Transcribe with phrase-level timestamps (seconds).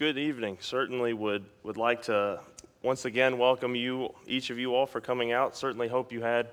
[0.00, 0.56] good evening.
[0.60, 2.40] Certainly would, would like to
[2.82, 5.54] once again welcome you, each of you all, for coming out.
[5.54, 6.48] Certainly hope you had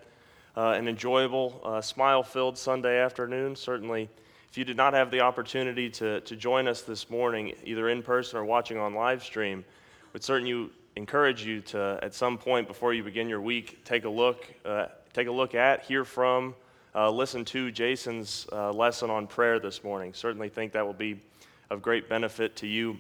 [0.58, 3.56] uh, an enjoyable, uh, smile filled Sunday afternoon.
[3.56, 4.10] Certainly,
[4.52, 8.04] if you did not have the opportunity to, to join us this morning, either in
[8.04, 9.64] person or watching on live stream,
[10.12, 14.10] would certainly encourage you to, at some point before you begin your week, take a
[14.10, 16.54] look, uh, take a look at, hear from,
[16.94, 20.14] uh, listen to Jason's uh, lesson on prayer this morning.
[20.14, 21.22] Certainly think that will be
[21.70, 22.98] of great benefit to you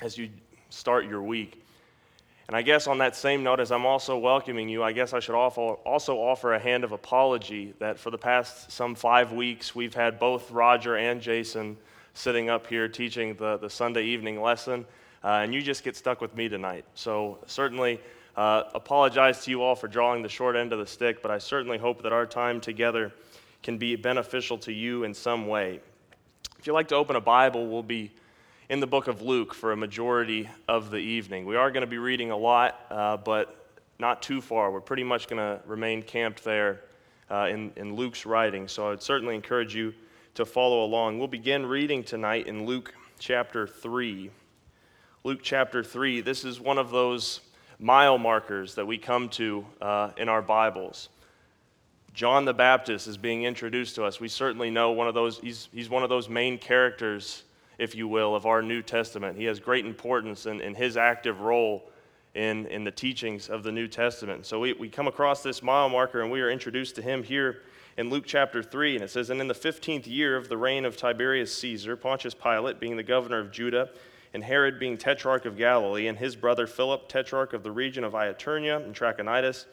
[0.00, 0.28] as you
[0.70, 1.64] start your week.
[2.46, 5.20] And I guess on that same note, as I'm also welcoming you, I guess I
[5.20, 9.94] should also offer a hand of apology that for the past some five weeks, we've
[9.94, 11.76] had both Roger and Jason
[12.12, 14.84] sitting up here teaching the, the Sunday evening lesson,
[15.22, 16.84] uh, and you just get stuck with me tonight.
[16.94, 17.98] So, certainly,
[18.36, 21.38] uh, apologize to you all for drawing the short end of the stick, but I
[21.38, 23.12] certainly hope that our time together
[23.62, 25.80] can be beneficial to you in some way.
[26.58, 28.12] If you'd like to open a Bible, we'll be
[28.68, 31.44] in the book of Luke for a majority of the evening.
[31.44, 34.70] We are going to be reading a lot, uh, but not too far.
[34.70, 36.80] We're pretty much going to remain camped there
[37.30, 39.92] uh, in, in Luke's writing, so I'd certainly encourage you
[40.34, 41.18] to follow along.
[41.18, 44.30] We'll begin reading tonight in Luke chapter 3.
[45.24, 47.40] Luke chapter 3, this is one of those
[47.78, 51.10] mile markers that we come to uh, in our Bibles.
[52.14, 54.20] John the Baptist is being introduced to us.
[54.20, 57.42] We certainly know one of those, he's, he's one of those main characters,
[57.78, 59.38] if you will, of our New Testament.
[59.38, 61.90] He has great importance in, in his active role
[62.34, 64.46] in, in the teachings of the New Testament.
[64.46, 67.62] So we, we come across this mile marker and we are introduced to him here
[67.96, 68.96] in Luke chapter 3.
[68.96, 72.34] And it says, And in the 15th year of the reign of Tiberius Caesar, Pontius
[72.34, 73.90] Pilate being the governor of Judah,
[74.32, 78.14] and Herod being tetrarch of Galilee, and his brother Philip, tetrarch of the region of
[78.14, 79.66] Ituraea and Trachonitis,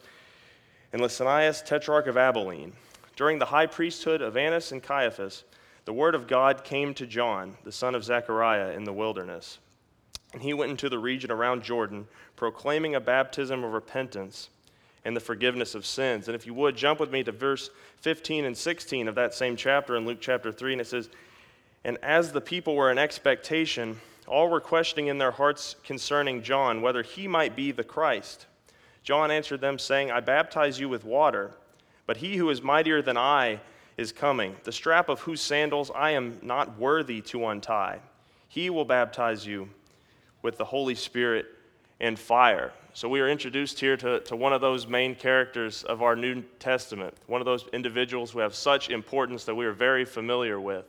[0.92, 2.72] and Lysanias, tetrarch of Abilene.
[3.16, 5.42] During the high priesthood of Annas and Caiaphas,
[5.84, 9.58] the word of God came to John, the son of Zechariah, in the wilderness.
[10.32, 14.48] And he went into the region around Jordan, proclaiming a baptism of repentance
[15.04, 16.28] and the forgiveness of sins.
[16.28, 19.56] And if you would, jump with me to verse 15 and 16 of that same
[19.56, 21.10] chapter in Luke chapter 3, and it says,
[21.84, 26.80] And as the people were in expectation, all were questioning in their hearts concerning John
[26.80, 28.46] whether he might be the Christ.
[29.02, 31.56] John answered them, saying, I baptize you with water,
[32.06, 33.60] but he who is mightier than I
[33.96, 38.00] is coming, the strap of whose sandals I am not worthy to untie.
[38.48, 39.68] He will baptize you
[40.42, 41.46] with the Holy Spirit
[42.00, 42.72] and fire.
[42.94, 46.42] So we are introduced here to, to one of those main characters of our New
[46.58, 50.84] Testament, one of those individuals who have such importance that we are very familiar with.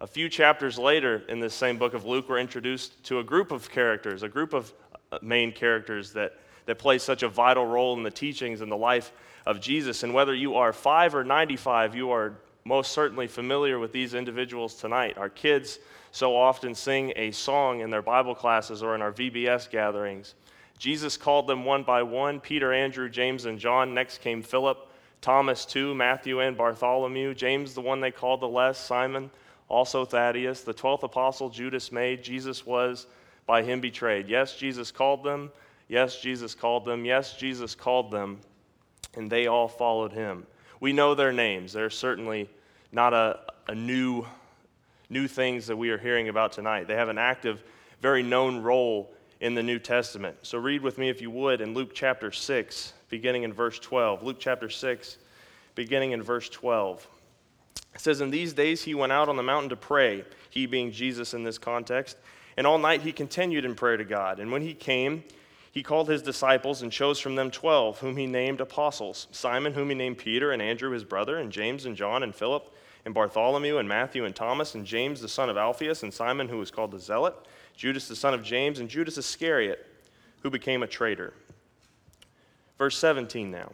[0.00, 3.50] A few chapters later in this same book of Luke, we're introduced to a group
[3.50, 4.72] of characters, a group of
[5.10, 6.38] uh, main characters that
[6.70, 9.10] that plays such a vital role in the teachings and the life
[9.44, 10.04] of Jesus.
[10.04, 14.76] And whether you are five or 95, you are most certainly familiar with these individuals
[14.76, 15.18] tonight.
[15.18, 15.80] Our kids
[16.12, 20.36] so often sing a song in their Bible classes or in our VBS gatherings.
[20.78, 23.92] Jesus called them one by one Peter, Andrew, James, and John.
[23.92, 24.78] Next came Philip,
[25.20, 27.34] Thomas, too, Matthew, and Bartholomew.
[27.34, 29.28] James, the one they called the less, Simon,
[29.68, 30.60] also Thaddeus.
[30.62, 32.22] The twelfth apostle, Judas, made.
[32.22, 33.08] Jesus was
[33.44, 34.28] by him betrayed.
[34.28, 35.50] Yes, Jesus called them.
[35.90, 37.04] Yes, Jesus called them.
[37.04, 38.38] Yes, Jesus called them.
[39.14, 40.46] And they all followed him.
[40.78, 41.72] We know their names.
[41.72, 42.48] They're certainly
[42.92, 44.24] not a, a new,
[45.08, 46.86] new things that we are hearing about tonight.
[46.86, 47.64] They have an active,
[48.00, 50.36] very known role in the New Testament.
[50.42, 54.22] So read with me, if you would, in Luke chapter 6, beginning in verse 12.
[54.22, 55.18] Luke chapter 6,
[55.74, 57.04] beginning in verse 12.
[57.96, 60.92] It says, In these days he went out on the mountain to pray, he being
[60.92, 62.16] Jesus in this context,
[62.56, 64.38] and all night he continued in prayer to God.
[64.38, 65.24] And when he came,
[65.72, 69.88] he called his disciples and chose from them twelve, whom he named apostles Simon, whom
[69.88, 73.78] he named Peter, and Andrew his brother, and James and John and Philip, and Bartholomew
[73.78, 76.90] and Matthew and Thomas, and James the son of Alphaeus, and Simon, who was called
[76.90, 77.34] the Zealot,
[77.76, 79.86] Judas the son of James, and Judas Iscariot,
[80.42, 81.32] who became a traitor.
[82.76, 83.72] Verse 17 now.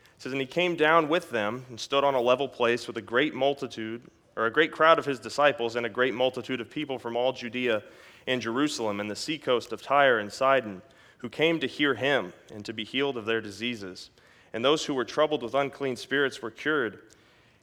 [0.00, 2.96] It says, And he came down with them and stood on a level place with
[2.98, 4.02] a great multitude,
[4.36, 7.32] or a great crowd of his disciples, and a great multitude of people from all
[7.32, 7.82] Judea
[8.28, 10.80] and Jerusalem, and the seacoast of Tyre and Sidon
[11.22, 14.10] who came to hear him and to be healed of their diseases.
[14.52, 16.98] And those who were troubled with unclean spirits were cured.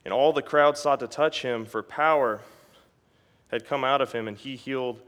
[0.04, 2.40] And all the crowd sought to touch him, for power
[3.50, 5.00] had come out of him, and he healed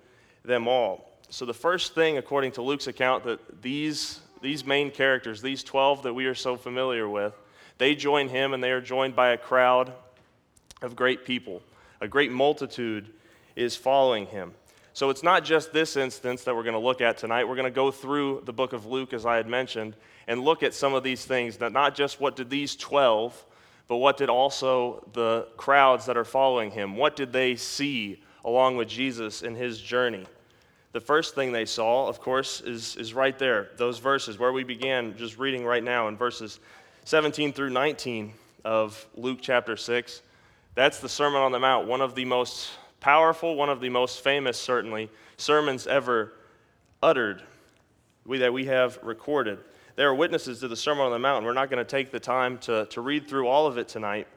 [0.45, 1.09] them all.
[1.31, 6.03] So, the first thing, according to Luke's account, that these, these main characters, these 12
[6.03, 7.33] that we are so familiar with,
[7.79, 9.91] they join him, and they are joined by a crowd
[10.83, 11.63] of great people.
[12.03, 13.09] A great multitude
[13.57, 14.53] is following him.
[14.95, 17.45] So it's not just this instance that we're going to look at tonight.
[17.45, 19.97] We're going to go through the book of Luke, as I had mentioned,
[20.27, 21.57] and look at some of these things.
[21.59, 23.45] That not just what did these 12,
[23.89, 28.77] but what did also the crowds that are following him, what did they see along
[28.77, 30.27] with Jesus in his journey?
[30.93, 34.63] The first thing they saw, of course, is, is right there, those verses where we
[34.63, 36.61] began just reading right now in verses
[37.05, 38.35] 17 through 19
[38.65, 40.21] of Luke chapter 6.
[40.75, 42.71] That's the Sermon on the Mount, one of the most
[43.03, 46.33] powerful, one of the most famous, certainly, sermons ever
[47.03, 47.43] uttered
[48.25, 49.59] we, that we have recorded.
[49.97, 51.45] There are witnesses to the Sermon on the Mount.
[51.45, 54.29] We're not going to take the time to, to read through all of it tonight,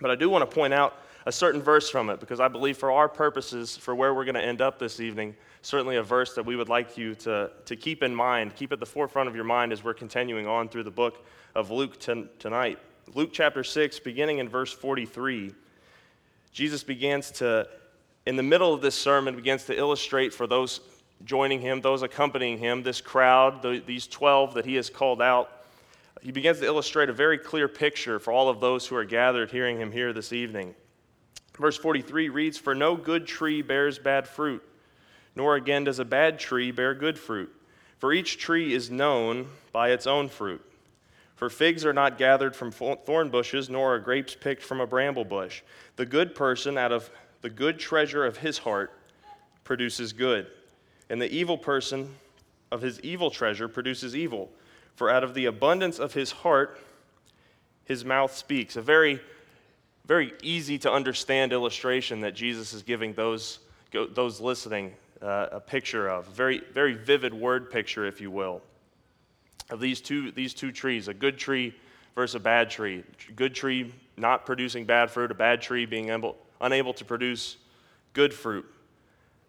[0.00, 0.96] but I do want to point out
[1.26, 4.36] a certain verse from it because I believe for our purposes, for where we're going
[4.36, 7.76] to end up this evening, certainly a verse that we would like you to, to
[7.76, 10.84] keep in mind, keep at the forefront of your mind as we're continuing on through
[10.84, 12.78] the book of Luke tonight.
[13.14, 15.52] Luke chapter 6, beginning in verse 43,
[16.52, 17.68] Jesus begins to,
[18.28, 20.82] in the middle of this sermon, begins to illustrate for those
[21.24, 25.64] joining him, those accompanying him, this crowd, the, these 12 that he has called out.
[26.20, 29.50] He begins to illustrate a very clear picture for all of those who are gathered
[29.50, 30.74] hearing him here this evening.
[31.58, 34.62] Verse 43 reads For no good tree bears bad fruit,
[35.34, 37.50] nor again does a bad tree bear good fruit.
[37.96, 40.62] For each tree is known by its own fruit.
[41.36, 45.24] For figs are not gathered from thorn bushes, nor are grapes picked from a bramble
[45.24, 45.62] bush.
[45.96, 47.10] The good person, out of
[47.42, 48.92] the good treasure of his heart,
[49.64, 50.46] produces good,
[51.10, 52.14] and the evil person
[52.70, 54.50] of his evil treasure produces evil.
[54.96, 56.78] For out of the abundance of his heart,
[57.84, 58.76] his mouth speaks.
[58.76, 59.20] A very
[60.08, 63.58] very easy to understand illustration that Jesus is giving those,
[63.92, 66.26] those listening uh, a picture of.
[66.28, 68.62] Very, very vivid word picture, if you will,
[69.68, 71.74] of these two, these two trees a good tree
[72.14, 73.04] versus a bad tree.
[73.36, 77.56] Good tree not producing bad fruit, a bad tree being able, unable to produce
[78.12, 78.66] good fruit.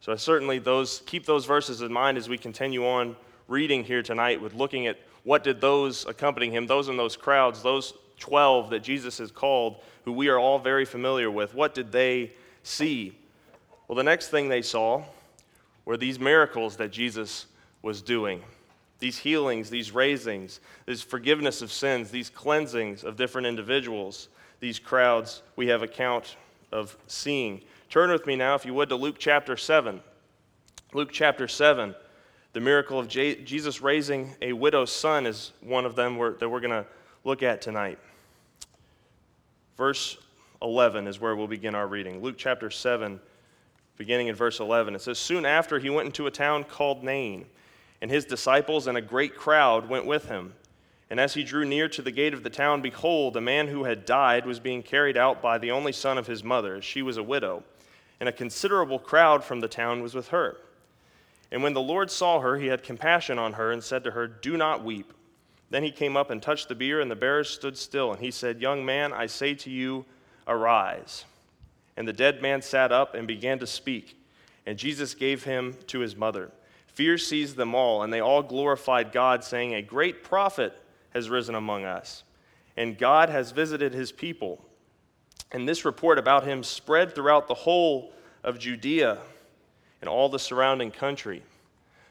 [0.02, 3.16] So, certainly, those, keep those verses in mind as we continue on
[3.48, 7.62] reading here tonight with looking at what did those accompanying him, those in those crowds,
[7.62, 11.92] those 12 that Jesus has called, who we are all very familiar with, what did
[11.92, 12.32] they
[12.64, 13.18] see?
[13.88, 15.04] Well, the next thing they saw
[15.86, 17.48] were these miracles that Jesus
[17.82, 18.42] was doing
[19.00, 24.28] these healings, these raisings, this forgiveness of sins, these cleansings of different individuals,
[24.60, 26.36] these crowds we have account
[26.72, 27.62] of seeing.
[27.90, 30.02] Turn with me now, if you would, to Luke chapter 7.
[30.94, 31.94] Luke chapter 7,
[32.54, 36.72] the miracle of Jesus raising a widow's son is one of them that we're going
[36.72, 36.86] to
[37.24, 38.00] look at tonight.
[39.78, 40.18] Verse
[40.62, 42.22] 11 is where we'll begin our reading.
[42.22, 43.20] Luke chapter 7,
[43.98, 44.96] beginning in verse 11.
[44.96, 47.46] It says, Soon after he went into a town called Nain,
[48.02, 50.54] and his disciples and a great crowd went with him.
[51.10, 53.86] And as he drew near to the gate of the town, behold, a man who
[53.86, 56.82] had died was being carried out by the only son of his mother.
[56.82, 57.64] She was a widow,
[58.20, 60.58] and a considerable crowd from the town was with her.
[61.52, 64.28] And when the Lord saw her, he had compassion on her and said to her,
[64.28, 65.14] Do not weep.
[65.72, 68.12] Then he came up and touched the bier, and the bearers stood still.
[68.12, 70.06] And he said, Young man, I say to you,
[70.48, 71.26] arise.
[71.98, 74.16] And the dead man sat up and began to speak.
[74.68, 76.52] And Jesus gave him to his mother.
[76.88, 80.80] Fear seized them all, and they all glorified God, saying, A great prophet
[81.14, 82.24] has risen among us,
[82.78, 84.64] and God has visited his people.
[85.52, 88.12] And this report about him spread throughout the whole
[88.44, 89.18] of Judea
[90.02, 91.42] and all the surrounding country.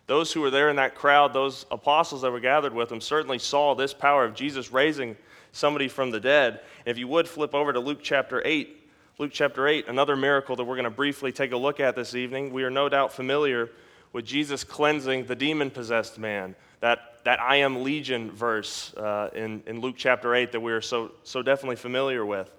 [0.07, 3.39] Those who were there in that crowd, those apostles that were gathered with him, certainly
[3.39, 5.17] saw this power of Jesus raising
[5.53, 6.61] somebody from the dead.
[6.85, 8.75] if you would flip over to Luke chapter 8,
[9.19, 12.15] Luke chapter 8, another miracle that we're going to briefly take a look at this
[12.15, 12.53] evening.
[12.53, 13.71] We are no doubt familiar
[14.13, 16.55] with Jesus cleansing the demon possessed man.
[16.81, 20.81] That, that I am legion verse uh, in, in Luke chapter 8 that we are
[20.81, 22.51] so, so definitely familiar with.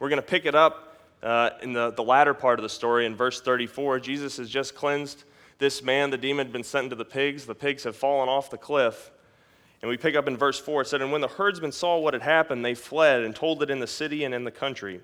[0.00, 3.06] We're going to pick it up uh, in the, the latter part of the story
[3.06, 4.00] in verse 34.
[4.00, 5.24] Jesus has just cleansed
[5.56, 7.46] this man, the demon, had been sent into the pigs.
[7.46, 9.10] The pigs have fallen off the cliff.
[9.80, 12.12] And we pick up in verse 4 it said, And when the herdsmen saw what
[12.12, 15.00] had happened, they fled and told it in the city and in the country.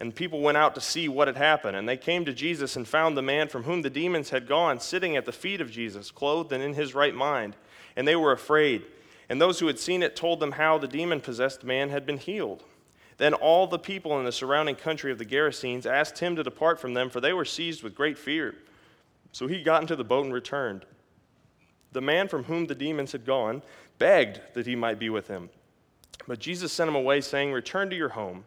[0.00, 1.76] And people went out to see what had happened.
[1.76, 4.80] And they came to Jesus and found the man from whom the demons had gone
[4.80, 7.54] sitting at the feet of Jesus, clothed and in his right mind.
[7.98, 8.84] And they were afraid.
[9.28, 12.16] And those who had seen it told them how the demon possessed man had been
[12.16, 12.62] healed.
[13.16, 16.78] Then all the people in the surrounding country of the Gerasenes asked him to depart
[16.78, 18.54] from them, for they were seized with great fear.
[19.32, 20.86] So he got into the boat and returned.
[21.90, 23.62] The man from whom the demons had gone
[23.98, 25.50] begged that he might be with him.
[26.28, 28.44] But Jesus sent him away, saying, Return to your home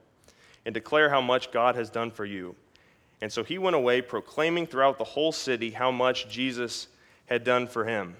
[0.65, 2.55] and declare how much God has done for you.
[3.20, 6.88] And so he went away, proclaiming throughout the whole city how much Jesus
[7.25, 8.15] had done for him.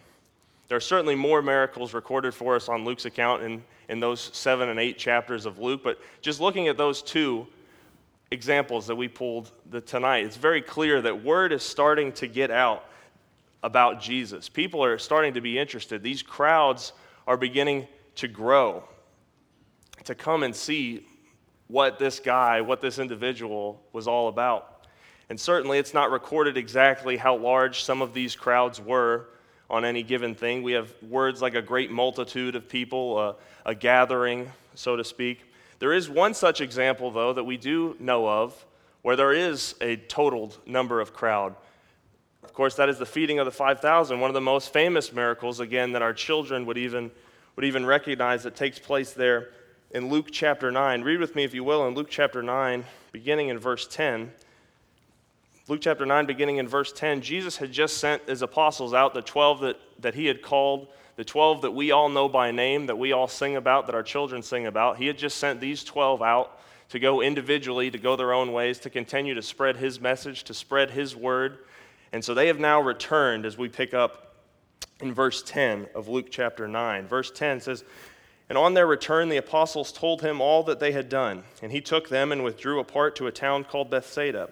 [0.72, 4.70] There are certainly more miracles recorded for us on Luke's account in, in those seven
[4.70, 7.46] and eight chapters of Luke, but just looking at those two,
[8.32, 12.52] examples that we pulled the, tonight, it's very clear that word is starting to get
[12.52, 12.86] out
[13.64, 14.48] about Jesus.
[14.48, 16.04] People are starting to be interested.
[16.04, 16.94] These crowds
[17.28, 17.86] are beginning
[18.16, 18.86] to grow,
[20.06, 21.06] to come and see
[21.68, 24.88] what this guy, what this individual was all about.
[25.30, 29.28] And certainly it's not recorded exactly how large some of these crowds were
[29.72, 30.62] on any given thing.
[30.62, 33.34] We have words like a great multitude of people, uh,
[33.66, 35.46] a gathering, so to speak.
[35.80, 38.66] There is one such example, though, that we do know of
[39.02, 41.56] where there is a totaled number of crowd.
[42.44, 45.62] Of course, that is the feeding of the 5,000, one of the most famous miracles,
[45.62, 47.10] again, that our children would even,
[47.56, 49.52] would even recognize that takes place there
[49.92, 51.02] in Luke chapter 9.
[51.02, 54.34] Read with me, if you will, in Luke chapter 9, beginning in verse 10.
[55.72, 59.22] Luke chapter 9, beginning in verse 10, Jesus had just sent his apostles out, the
[59.22, 62.98] 12 that, that he had called, the 12 that we all know by name, that
[62.98, 64.98] we all sing about, that our children sing about.
[64.98, 66.60] He had just sent these 12 out
[66.90, 70.54] to go individually, to go their own ways, to continue to spread his message, to
[70.54, 71.60] spread his word.
[72.12, 74.36] And so they have now returned as we pick up
[75.00, 77.08] in verse 10 of Luke chapter 9.
[77.08, 77.86] Verse 10 says,
[78.50, 81.46] And on their return, the apostles told him all that they had done.
[81.62, 84.50] And he took them and withdrew apart to a town called Bethsaida.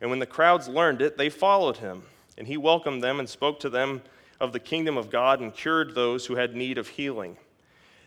[0.00, 2.02] And when the crowds learned it, they followed him.
[2.36, 4.02] And he welcomed them and spoke to them
[4.40, 7.36] of the kingdom of God and cured those who had need of healing.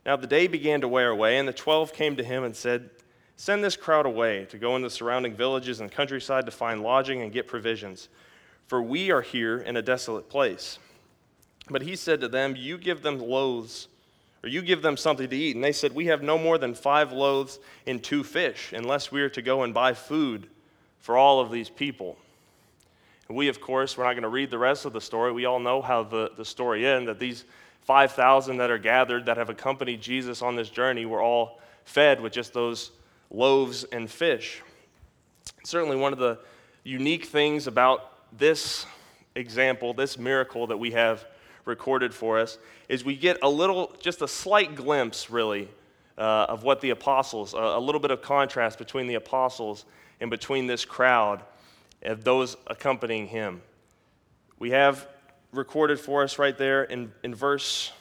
[0.05, 2.89] Now the day began to wear away, and the twelve came to him and said,
[3.35, 7.21] Send this crowd away to go in the surrounding villages and countryside to find lodging
[7.21, 8.07] and get provisions,
[8.67, 10.79] for we are here in a desolate place.
[11.69, 13.87] But he said to them, You give them loaves,
[14.43, 15.55] or you give them something to eat.
[15.55, 19.21] And they said, We have no more than five loaves and two fish, unless we
[19.21, 20.47] are to go and buy food
[21.01, 22.17] for all of these people.
[23.27, 25.31] And we, of course, we're not going to read the rest of the story.
[25.31, 27.43] We all know how the, the story ends that these
[27.81, 32.31] 5,000 that are gathered that have accompanied Jesus on this journey were all fed with
[32.31, 32.91] just those
[33.29, 34.61] loaves and fish.
[35.63, 36.39] Certainly, one of the
[36.83, 38.85] unique things about this
[39.35, 41.25] example, this miracle that we have
[41.65, 42.57] recorded for us,
[42.89, 45.69] is we get a little, just a slight glimpse, really,
[46.17, 49.85] uh, of what the apostles, a little bit of contrast between the apostles
[50.21, 51.41] and between this crowd
[52.03, 53.61] of those accompanying him.
[54.59, 55.07] We have
[55.51, 57.91] recorded for us right there in, in verse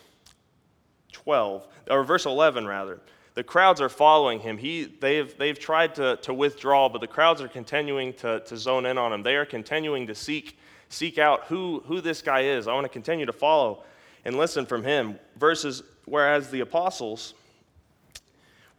[1.12, 3.00] 12, or verse 11 rather.
[3.34, 4.58] The crowds are following him.
[4.58, 8.86] He, they've, they've tried to, to withdraw, but the crowds are continuing to, to zone
[8.86, 9.22] in on him.
[9.22, 10.58] They are continuing to seek,
[10.88, 12.68] seek out who, who this guy is.
[12.68, 13.84] I want to continue to follow
[14.24, 15.18] and listen from him.
[15.36, 17.34] Verses, whereas the apostles,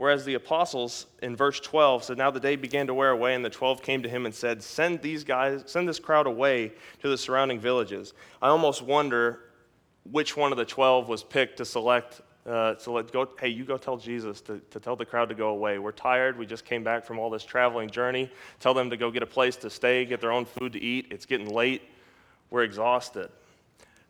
[0.02, 3.46] Whereas the apostles in verse 12 said, Now the day began to wear away, and
[3.46, 6.72] the 12 came to him and said, Send these guys, send this crowd away
[7.04, 8.16] to the surrounding villages.
[8.42, 9.42] I almost wonder
[10.10, 13.78] which one of the 12 was picked to select, uh, select go, hey, you go
[13.78, 15.78] tell Jesus to, to tell the crowd to go away.
[15.78, 16.36] We're tired.
[16.36, 18.32] We just came back from all this traveling journey.
[18.60, 21.10] Tell them to go get a place to stay, get their own food to eat.
[21.12, 21.84] It's getting late.
[22.50, 23.30] We're exhausted.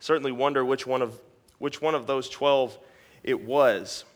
[0.00, 1.20] Certainly wonder which one of,
[1.58, 2.78] which one of those 12
[3.24, 4.06] it was.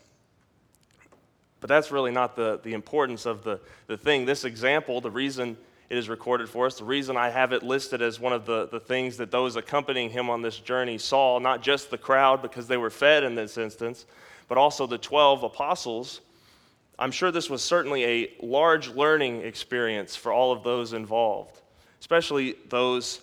[1.66, 3.58] But that's really not the, the importance of the,
[3.88, 4.24] the thing.
[4.24, 5.56] This example, the reason
[5.90, 8.68] it is recorded for us, the reason I have it listed as one of the,
[8.68, 12.68] the things that those accompanying him on this journey saw, not just the crowd because
[12.68, 14.06] they were fed in this instance,
[14.46, 16.20] but also the 12 apostles.
[17.00, 21.60] I'm sure this was certainly a large learning experience for all of those involved,
[21.98, 23.22] especially those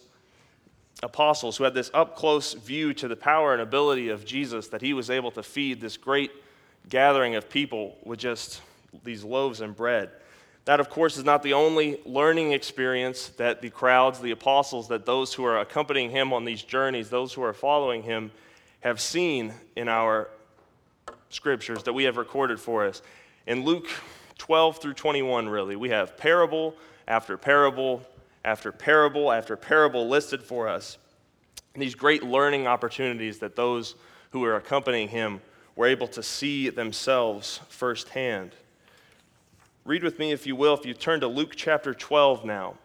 [1.01, 4.81] apostles who had this up close view to the power and ability of Jesus that
[4.81, 6.31] he was able to feed this great
[6.89, 8.61] gathering of people with just
[9.03, 10.09] these loaves and bread.
[10.65, 15.05] That, of course, is not the only learning experience that the crowds, the apostles, that
[15.05, 18.31] those who are accompanying him on these journeys, those who are following him,
[18.79, 20.29] have seen in our
[21.29, 23.01] scriptures that we have recorded for us.
[23.45, 23.87] In Luke
[24.37, 26.75] 12 through 21, really, we have parable
[27.07, 28.01] after parable
[28.45, 30.97] after parable after parable listed for us.
[31.73, 33.95] And these great learning opportunities that those
[34.31, 35.41] who are accompanying him
[35.75, 38.51] were able to see themselves firsthand.
[39.85, 42.75] Read with me, if you will, if you turn to Luke chapter 12 now.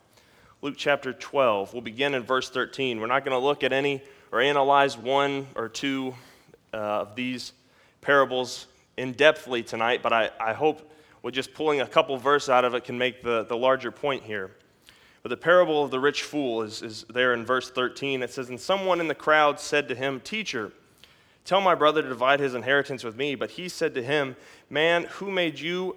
[0.63, 1.73] Luke chapter 12.
[1.73, 3.01] We'll begin in verse 13.
[3.01, 4.03] We're not going to look at any
[4.33, 6.15] or analyze one or two
[6.75, 7.53] uh, of these
[8.01, 8.67] parables
[8.97, 10.91] in depthly tonight, but I, I hope
[11.23, 14.23] with just pulling a couple verses out of it can make the, the larger point
[14.23, 14.51] here.
[15.23, 18.23] But the parable of the rich fool is, is there in verse 13.
[18.23, 20.73] It says, And someone in the crowd said to him, Teacher,
[21.49, 23.35] Tell my brother to divide his inheritance with me.
[23.35, 24.37] But he said to him,
[24.69, 25.97] Man, who made you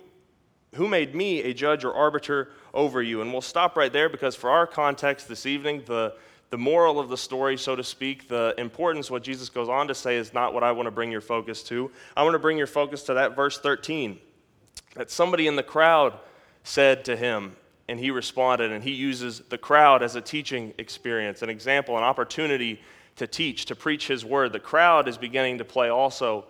[0.75, 3.21] who made me a judge or arbiter over you?
[3.21, 6.15] And we'll stop right there because for our context this evening, the,
[6.51, 9.93] the moral of the story, so to speak, the importance, what Jesus goes on to
[9.93, 11.91] say, is not what I want to bring your focus to.
[12.15, 14.19] I want to bring your focus to that verse 13
[14.95, 16.17] that somebody in the crowd
[16.63, 17.57] said to him,
[17.89, 22.05] and he responded, and he uses the crowd as a teaching experience, an example, an
[22.05, 22.79] opportunity
[23.21, 24.51] to teach, to preach his word.
[24.51, 26.45] The crowd is beginning to play also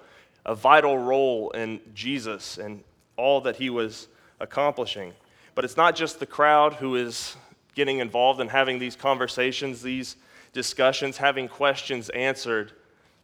[0.45, 2.81] a vital role in Jesus and
[3.17, 4.07] all that he was
[4.39, 5.11] accomplishing.
[5.53, 7.35] But it's not just the crowd who is
[7.75, 10.15] getting involved and having these conversations, these
[10.53, 12.71] discussions, having questions answered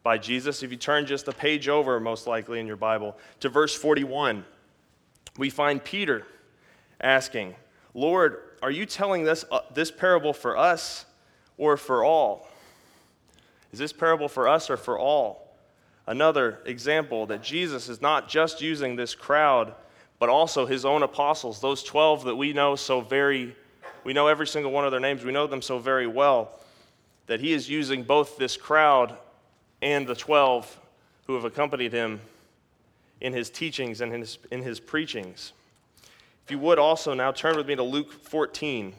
[0.03, 0.61] by Jesus.
[0.61, 4.43] If you turn just a page over, most likely in your Bible, to verse 41,
[5.37, 6.27] we find Peter
[6.99, 7.55] asking,
[7.93, 11.05] Lord, are you telling this, uh, this parable for us
[11.57, 12.46] or for all?
[13.71, 15.55] Is this parable for us or for all?
[16.05, 19.73] Another example that Jesus is not just using this crowd,
[20.19, 23.55] but also his own apostles, those 12 that we know so very,
[24.03, 26.59] we know every single one of their names, we know them so very well,
[27.27, 29.15] that he is using both this crowd
[29.81, 30.79] and the 12
[31.27, 32.21] who have accompanied him
[33.19, 35.51] in his teachings and in his, in his preachings.
[36.45, 38.93] If you would also now turn with me to Luke 14.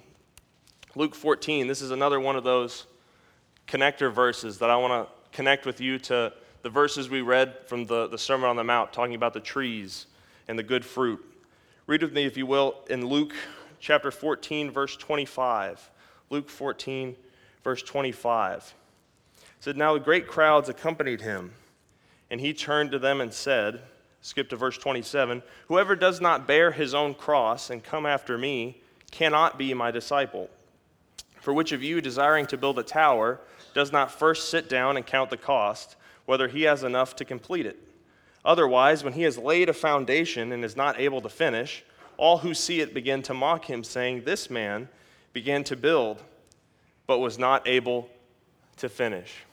[0.94, 2.84] Luke 14, this is another one of those
[3.68, 6.32] connector verses that I want to connect with you to
[6.62, 10.06] the verses we read from the, the Sermon on the Mount, talking about the trees
[10.48, 11.24] and the good fruit.
[11.86, 13.34] Read with me, if you will, in Luke
[13.78, 15.90] chapter 14, verse 25.
[16.30, 17.14] Luke 14,
[17.62, 18.74] verse 25.
[19.36, 21.52] It said, Now the great crowds accompanied him,
[22.30, 23.82] and he turned to them and said,
[24.20, 28.80] Skip to verse 27 Whoever does not bear his own cross and come after me
[29.10, 30.50] cannot be my disciple.
[31.40, 33.40] For which of you, desiring to build a tower,
[33.74, 35.96] does not first sit down and count the cost,
[36.26, 37.78] whether he has enough to complete it?
[38.44, 41.84] Otherwise, when he has laid a foundation and is not able to finish,
[42.16, 44.88] all who see it begin to mock him, saying, This man
[45.32, 46.22] began to build,
[47.06, 48.08] but was not able
[48.76, 49.44] to finish.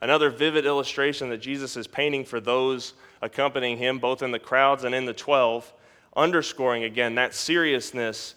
[0.00, 4.84] Another vivid illustration that Jesus is painting for those accompanying him, both in the crowds
[4.84, 5.72] and in the 12,
[6.16, 8.34] underscoring again that seriousness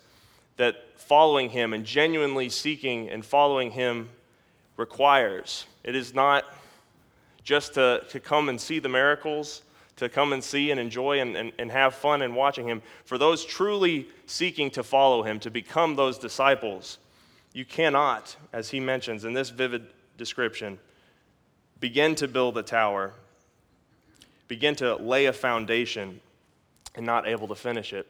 [0.58, 4.10] that following him and genuinely seeking and following him
[4.78, 5.66] requires.
[5.84, 6.46] It is not
[7.44, 9.64] just to, to come and see the miracles,
[9.98, 12.82] to come and see and enjoy and, and, and have fun in watching him.
[13.06, 17.00] For those truly seeking to follow him, to become those disciples,
[17.54, 19.88] you cannot, as he mentions in this vivid
[20.18, 20.80] description,
[21.80, 23.14] begin to build a tower
[24.52, 26.20] begin to lay a foundation
[26.96, 28.06] and not able to finish it.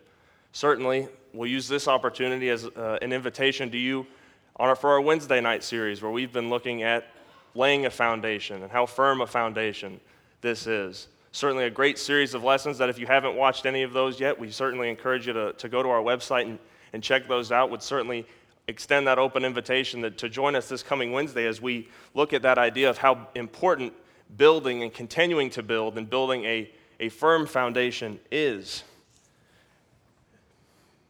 [0.54, 4.08] Certainly, we'll use this opportunity as uh, an invitation to you
[4.56, 7.08] our, for our Wednesday night series, where we've been looking at
[7.56, 10.00] laying a foundation and how firm a foundation
[10.42, 11.08] this is.
[11.32, 14.38] Certainly, a great series of lessons that if you haven't watched any of those yet,
[14.38, 16.60] we certainly encourage you to, to go to our website and,
[16.94, 17.70] and check those out.
[17.70, 18.26] Would certainly
[18.68, 22.42] extend that open invitation that, to join us this coming Wednesday as we look at
[22.42, 23.94] that idea of how important
[24.38, 28.84] building and continuing to build and building a, a firm foundation is.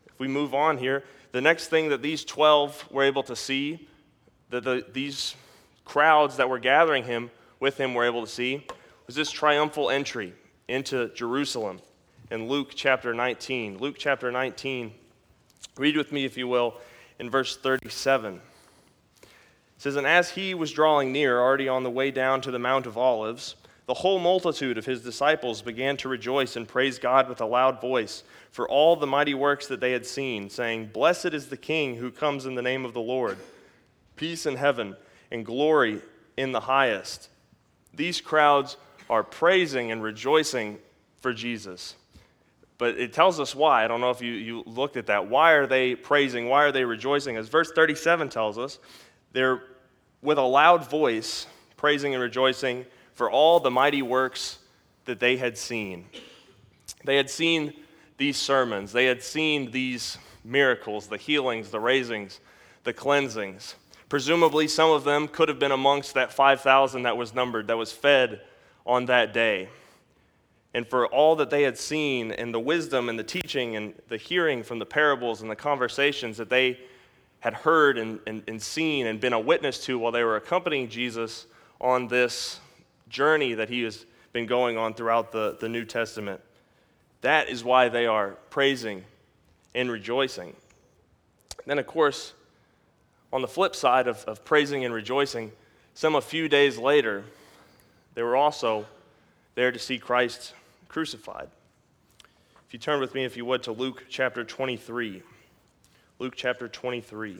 [0.07, 3.87] If we move on here, the next thing that these 12 were able to see,
[4.49, 5.35] that the, these
[5.85, 8.65] crowds that were gathering him with him were able to see,
[9.07, 10.33] was this triumphal entry
[10.67, 11.79] into Jerusalem
[12.29, 13.77] in Luke chapter 19.
[13.77, 14.93] Luke chapter 19,
[15.77, 16.75] read with me, if you will,
[17.19, 18.41] in verse 37
[19.81, 22.85] says, And as he was drawing near, already on the way down to the Mount
[22.85, 23.55] of Olives,
[23.87, 27.81] the whole multitude of his disciples began to rejoice and praise God with a loud
[27.81, 31.95] voice for all the mighty works that they had seen, saying, Blessed is the King
[31.95, 33.37] who comes in the name of the Lord,
[34.15, 34.95] peace in heaven
[35.31, 36.01] and glory
[36.37, 37.29] in the highest.
[37.93, 38.77] These crowds
[39.09, 40.77] are praising and rejoicing
[41.19, 41.95] for Jesus.
[42.77, 43.83] But it tells us why.
[43.83, 45.27] I don't know if you, you looked at that.
[45.27, 46.47] Why are they praising?
[46.47, 47.37] Why are they rejoicing?
[47.37, 48.79] As verse 37 tells us,
[49.33, 49.61] they're
[50.21, 51.45] with a loud voice
[51.77, 52.85] praising and rejoicing
[53.21, 54.57] for all the mighty works
[55.05, 56.05] that they had seen.
[57.05, 57.71] They had seen
[58.17, 62.39] these sermons, they had seen these miracles, the healings, the raisings,
[62.83, 63.75] the cleansings.
[64.09, 67.91] Presumably, some of them could have been amongst that 5,000 that was numbered, that was
[67.91, 68.41] fed
[68.87, 69.69] on that day.
[70.73, 74.17] And for all that they had seen, and the wisdom and the teaching and the
[74.17, 76.79] hearing from the parables and the conversations that they
[77.41, 80.89] had heard and, and, and seen and been a witness to while they were accompanying
[80.89, 81.45] Jesus
[81.79, 82.59] on this
[83.11, 86.41] journey that he has been going on throughout the, the New Testament.
[87.21, 89.03] That is why they are praising
[89.75, 90.55] and rejoicing.
[91.65, 92.33] Then, of course,
[93.31, 95.51] on the flip side of, of praising and rejoicing,
[95.93, 97.23] some a few days later,
[98.15, 98.85] they were also
[99.55, 100.53] there to see Christ
[100.87, 101.49] crucified.
[102.67, 105.21] If you turn with me, if you would, to Luke chapter 23.
[106.19, 107.39] Luke chapter 23,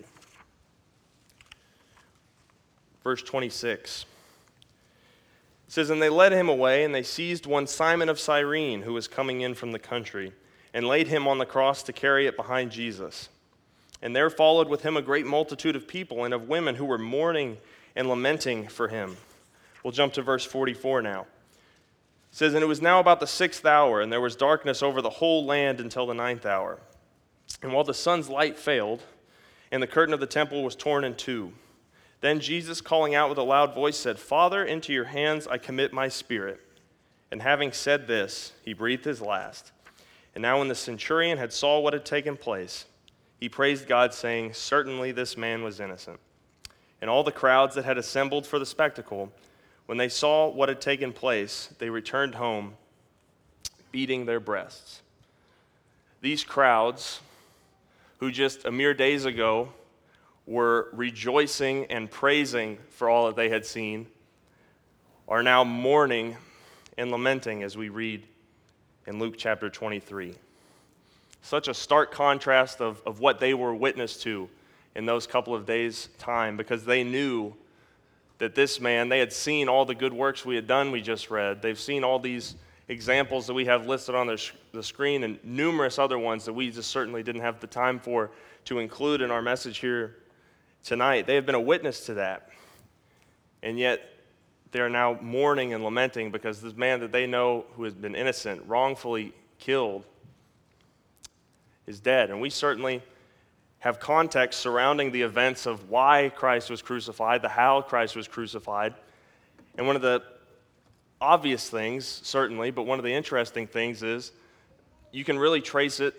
[3.04, 4.06] verse 26.
[5.72, 8.92] It says, And they led him away, and they seized one Simon of Cyrene, who
[8.92, 10.34] was coming in from the country,
[10.74, 13.30] and laid him on the cross to carry it behind Jesus.
[14.02, 16.98] And there followed with him a great multitude of people and of women who were
[16.98, 17.58] mourning
[17.96, 19.16] and lamenting for him.
[19.82, 21.22] We'll jump to verse 44 now.
[21.22, 21.28] It
[22.32, 25.10] says, And it was now about the sixth hour, and there was darkness over the
[25.10, 26.80] whole land until the ninth hour.
[27.62, 29.04] And while the sun's light failed,
[29.72, 31.54] and the curtain of the temple was torn in two.
[32.22, 35.92] Then Jesus, calling out with a loud voice, said, Father, into your hands I commit
[35.92, 36.62] my spirit.
[37.32, 39.72] And having said this, he breathed his last.
[40.36, 42.86] And now, when the centurion had saw what had taken place,
[43.40, 46.20] he praised God, saying, Certainly this man was innocent.
[47.02, 49.32] And all the crowds that had assembled for the spectacle,
[49.88, 52.76] when they saw what had taken place, they returned home,
[53.92, 55.02] beating their breasts.
[56.22, 57.20] These crowds,
[58.20, 59.70] who just a mere days ago
[60.46, 64.08] were rejoicing and praising for all that they had seen,
[65.28, 66.36] are now mourning
[66.98, 68.24] and lamenting as we read
[69.08, 70.36] in Luke chapter 23.
[71.42, 74.50] Such a stark contrast of, of what they were witness to
[74.96, 77.54] in those couple of days' time because they knew
[78.40, 81.30] that this man, they had seen all the good works we had done, we just
[81.30, 81.62] read.
[81.62, 82.56] They've seen all these
[82.88, 86.54] examples that we have listed on the, sh- the screen and numerous other ones that
[86.54, 88.32] we just certainly didn't have the time for
[88.66, 90.18] to include in our message here
[90.84, 91.28] tonight.
[91.28, 92.50] They have been a witness to that.
[93.64, 94.02] And yet,
[94.72, 98.16] they are now mourning and lamenting because this man that they know who has been
[98.16, 100.06] innocent, wrongfully killed,
[101.86, 102.30] is dead.
[102.30, 103.02] And we certainly
[103.80, 108.94] have context surrounding the events of why Christ was crucified, the how Christ was crucified.
[109.78, 110.24] And one of the
[111.20, 114.32] obvious things, certainly, but one of the interesting things is
[115.12, 116.16] you can really trace it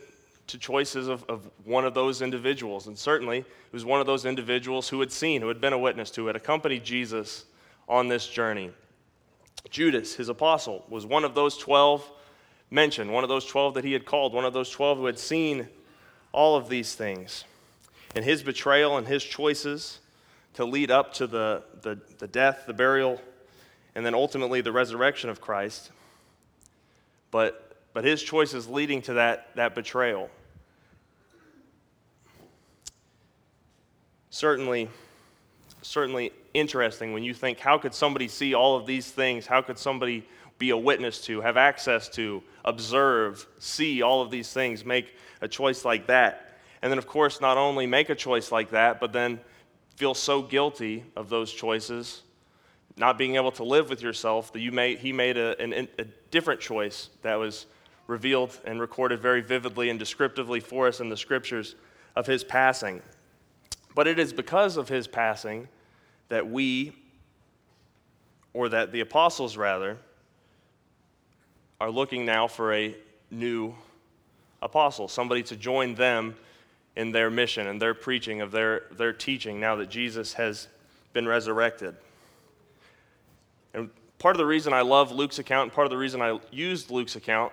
[0.48, 2.86] to choices of, of one of those individuals.
[2.86, 5.78] And certainly, it was one of those individuals who had seen, who had been a
[5.78, 7.44] witness to, who had accompanied Jesus
[7.88, 8.70] on this journey.
[9.70, 12.10] Judas, his apostle, was one of those 12
[12.70, 15.18] mentioned, one of those 12 that he had called, one of those 12 who had
[15.18, 15.68] seen
[16.32, 17.44] all of these things.
[18.14, 20.00] And his betrayal and his choices
[20.54, 23.20] to lead up to the, the, the death, the burial,
[23.94, 25.90] and then ultimately the resurrection of Christ.
[27.30, 30.30] But, but his choices leading to that, that betrayal.
[34.30, 34.88] Certainly,
[35.82, 39.46] certainly interesting when you think, how could somebody see all of these things?
[39.46, 40.26] How could somebody
[40.58, 45.48] be a witness to, have access to, observe, see all of these things, make a
[45.48, 46.58] choice like that?
[46.80, 49.38] And then, of course, not only make a choice like that, but then
[49.96, 52.22] feel so guilty of those choices
[52.96, 56.04] not being able to live with yourself, that you made, he made a, an, a
[56.30, 57.66] different choice that was
[58.06, 61.74] revealed and recorded very vividly and descriptively for us in the scriptures
[62.16, 63.00] of his passing.
[63.94, 65.68] But it is because of his passing
[66.28, 66.92] that we,
[68.54, 69.98] or that the apostles rather,
[71.80, 72.94] are looking now for a
[73.30, 73.74] new
[74.62, 76.34] apostle, somebody to join them
[76.96, 80.68] in their mission and their preaching of their, their teaching now that Jesus has
[81.12, 81.96] been resurrected.
[83.74, 86.38] And part of the reason I love Luke's account, and part of the reason I
[86.50, 87.52] used Luke's account,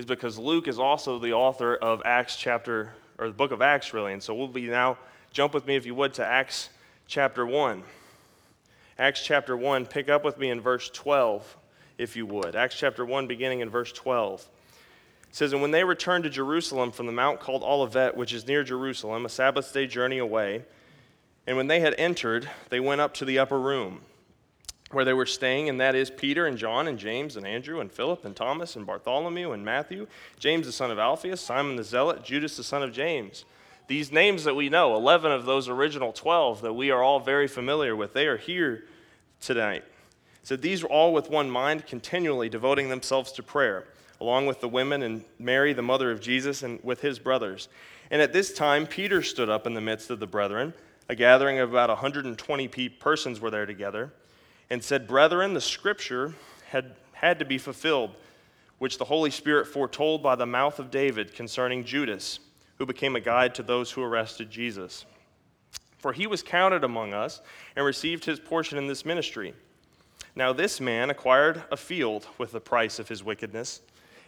[0.00, 3.92] is because Luke is also the author of Acts chapter, or the book of Acts,
[3.92, 4.14] really.
[4.14, 4.96] And so we'll be now,
[5.30, 6.70] jump with me if you would to Acts
[7.06, 7.82] chapter 1.
[8.98, 11.54] Acts chapter 1, pick up with me in verse 12,
[11.98, 12.56] if you would.
[12.56, 14.48] Acts chapter 1, beginning in verse 12.
[15.28, 18.46] It says, And when they returned to Jerusalem from the mount called Olivet, which is
[18.46, 20.64] near Jerusalem, a Sabbath day journey away,
[21.46, 24.00] and when they had entered, they went up to the upper room
[24.90, 27.92] where they were staying, and that is Peter and John and James and Andrew and
[27.92, 30.06] Philip and Thomas and Bartholomew and Matthew,
[30.38, 33.44] James the son of Alphaeus, Simon the Zealot, Judas the son of James.
[33.86, 37.46] These names that we know, 11 of those original 12 that we are all very
[37.46, 38.84] familiar with, they are here
[39.40, 39.84] tonight.
[40.42, 43.86] So these were all with one mind, continually devoting themselves to prayer,
[44.20, 47.68] along with the women and Mary, the mother of Jesus, and with his brothers.
[48.10, 50.72] And at this time, Peter stood up in the midst of the brethren.
[51.08, 54.12] A gathering of about 120 persons were there together
[54.70, 56.34] and said, Brethren, the scripture
[56.68, 58.14] had, had to be fulfilled,
[58.78, 62.38] which the Holy Spirit foretold by the mouth of David concerning Judas,
[62.78, 65.04] who became a guide to those who arrested Jesus.
[65.98, 67.42] For he was counted among us
[67.76, 69.52] and received his portion in this ministry.
[70.34, 73.80] Now, this man acquired a field with the price of his wickedness,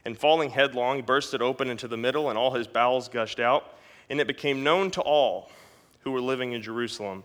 [0.04, 3.78] and falling headlong, burst it open into the middle, and all his bowels gushed out,
[4.10, 5.50] and it became known to all
[6.00, 7.22] who were living in Jerusalem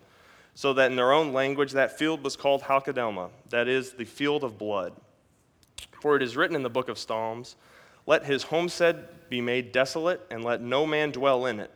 [0.58, 4.44] so that in their own language that field was called Hakeldama, that is, the field
[4.44, 4.92] of blood.
[6.02, 7.56] For it is written in the book of Psalms,
[8.08, 11.70] Let his homestead be made desolate, and let no man dwell in it,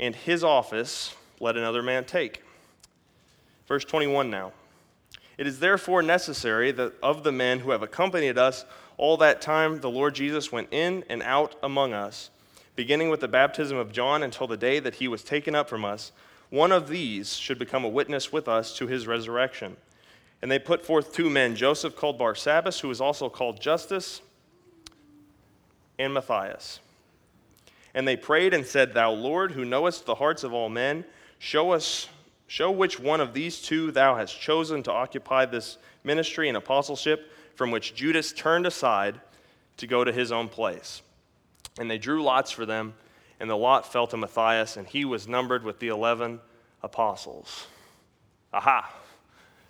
[0.00, 2.42] and his office let another man take.
[3.68, 4.50] Verse 21 now.
[5.38, 8.64] It is therefore necessary that of the men who have accompanied us
[8.96, 12.30] all that time the Lord Jesus went in and out among us,
[12.74, 15.84] beginning with the baptism of John until the day that he was taken up from
[15.84, 16.10] us
[16.50, 19.76] one of these should become a witness with us to his resurrection.
[20.42, 24.20] And they put forth two men, Joseph called Barsabbas, who was also called Justus,
[25.98, 26.80] and Matthias.
[27.94, 31.04] And they prayed and said, Thou Lord, who knowest the hearts of all men,
[31.44, 32.08] Show us,
[32.46, 37.30] show which one of these two thou hast chosen to occupy this ministry and apostleship
[37.54, 39.20] from which Judas turned aside
[39.76, 41.02] to go to his own place.
[41.78, 42.94] And they drew lots for them,
[43.44, 46.40] and the lot fell to Matthias, and he was numbered with the eleven
[46.82, 47.66] apostles.
[48.54, 48.90] Aha!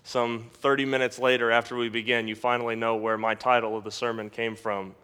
[0.05, 3.91] Some 30 minutes later, after we begin, you finally know where my title of the
[3.91, 4.95] sermon came from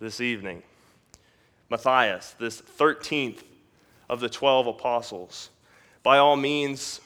[0.00, 0.62] this evening.
[1.68, 3.42] Matthias, this 13th
[4.08, 5.50] of the 12 apostles.
[6.02, 7.02] By all means,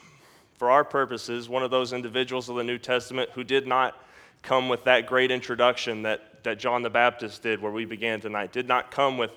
[0.59, 4.00] for our purposes, one of those individuals of the New Testament who did not
[4.42, 8.52] come with that great introduction that, that John the Baptist did, where we began tonight,
[8.52, 9.33] did not come with,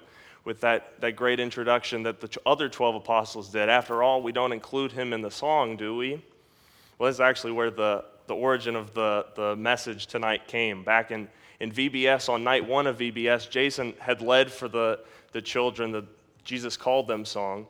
[0.47, 3.67] with that, that great introduction that the other 12 apostles did.
[3.67, 6.23] After all, we don't include him in the song, do we?
[6.97, 10.85] Well, that's actually where the, the origin of the, the message tonight came.
[10.85, 11.27] Back in,
[11.59, 15.01] in VBS, on night one of VBS, Jason had led for the,
[15.33, 16.05] the children the
[16.45, 17.67] Jesus Called Them song,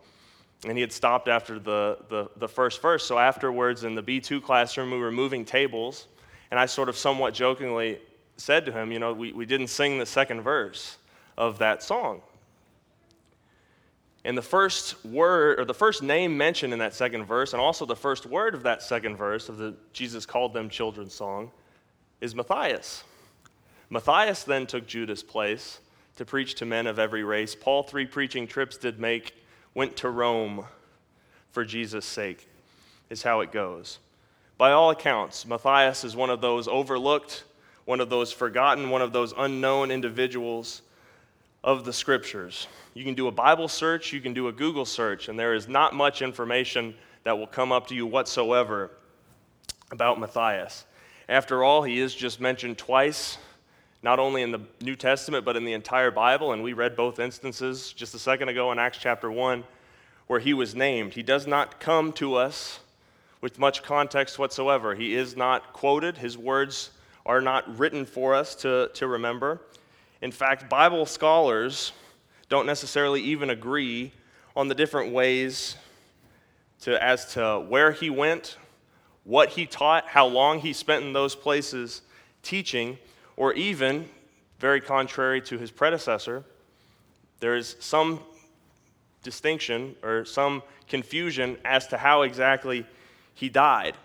[0.64, 3.04] and he had stopped after the, the, the first verse.
[3.04, 6.06] So afterwards, in the B2 classroom, we were moving tables,
[6.52, 7.98] and I sort of somewhat jokingly
[8.36, 11.00] said to him, You know, we, we didn't sing the second verse
[11.40, 12.22] of that song.
[14.28, 17.86] And the first word, or the first name mentioned in that second verse, and also
[17.86, 21.50] the first word of that second verse of the Jesus Called Them Children's song,
[22.20, 23.06] is Matthias.
[23.90, 25.80] Matthias then took Judas' place
[26.18, 27.56] to preach to men of every race.
[27.56, 29.34] Paul, three preaching trips did make,
[29.74, 30.66] went to Rome
[31.52, 32.50] for Jesus' sake,
[33.10, 33.98] is how it goes.
[34.58, 37.46] By all accounts, Matthias is one of those overlooked,
[37.86, 40.82] one of those forgotten, one of those unknown individuals
[41.68, 42.66] of the scriptures.
[42.94, 45.68] You can do a Bible search, you can do a Google search, and there is
[45.68, 48.90] not much information that will come up to you whatsoever
[49.92, 50.86] about Matthias.
[51.28, 53.38] After all, he is just mentioned twice,
[54.02, 57.20] not only in the New Testament, but in the entire Bible, and we read both
[57.20, 59.66] instances just a second ago in Acts chapter 1,
[60.28, 61.16] where he was named.
[61.16, 62.80] He does not come to us
[63.42, 64.96] with much context whatsoever.
[64.96, 66.92] He is not quoted, his words
[67.26, 69.60] are not written for us to, to remember.
[70.22, 71.92] In fact, Bible scholars
[72.50, 74.12] don't necessarily even agree
[74.56, 75.76] on the different ways
[76.82, 78.58] to, as to where he went,
[79.24, 82.02] what he taught, how long he spent in those places
[82.42, 82.98] teaching,
[83.36, 84.10] or even,
[84.60, 86.44] very contrary to his predecessor,
[87.40, 88.22] there is some
[89.22, 92.86] distinction or some confusion as to how exactly
[93.36, 93.96] he died.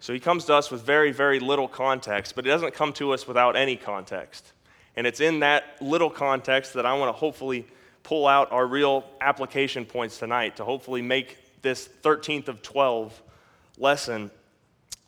[0.00, 3.12] So he comes to us with very, very little context, but he doesn't come to
[3.12, 4.52] us without any context.
[4.96, 7.66] And it's in that little context that I want to hopefully
[8.02, 13.22] pull out our real application points tonight to hopefully make this 13th of 12
[13.78, 14.30] lesson